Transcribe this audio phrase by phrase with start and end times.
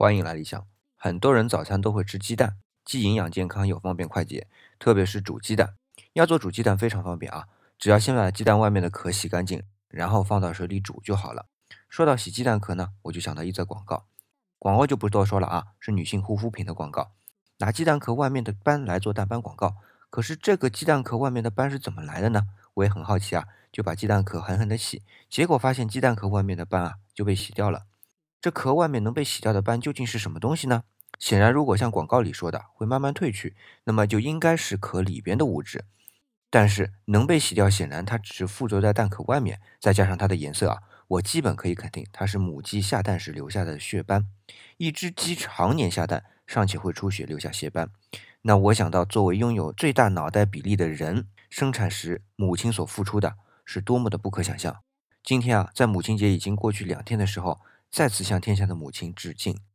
[0.00, 0.66] 欢迎来理想。
[0.96, 2.56] 很多人早餐都会吃鸡蛋，
[2.86, 4.46] 既营养健康又方便快捷，
[4.78, 5.74] 特别是煮鸡蛋。
[6.14, 11.44] 要做煮鸡蛋非常方便啊，只要先把鸡蛋外面的壳洗干净，然后放到水里煮就好了。
[11.90, 14.06] 说到洗鸡蛋壳呢，我就想到一则广告，
[14.58, 17.12] 广告就不多说了啊，是女性护肤品的广告，
[17.58, 19.76] 拿鸡蛋壳外面的斑来做淡斑广告。
[20.08, 22.44] 可是这个鸡蛋壳外面的斑是怎么来的呢？
[22.72, 27.82] 我也很好奇啊，就把鸡蛋壳狠狠的洗，结果发现鸡蛋壳外面的斑啊就被洗掉了。
[28.40, 30.84] 这壳外面能被洗掉的斑究竟是什么东西呢？
[31.18, 33.54] 显然，如果像广告里说的会慢慢褪去，
[33.84, 35.84] 那么就应该是壳里边的物质。
[36.48, 44.26] 但是能被洗掉，显然它只是附着在蛋壳外面，再加上它的颜色啊，我基本可以肯定它是母鸡下蛋时留下的血斑。
[44.78, 47.90] 一只鸡常年下蛋，尚且会出血留下血斑，
[48.42, 53.34] 那我想到作为拥有最大脑袋比例的人，生产时母亲所付出的
[53.66, 54.78] 是多么的不可想象。
[55.22, 57.60] 今天啊，在母亲节已经过去两天的时候。
[57.90, 59.69] 再次向天下的母亲致敬。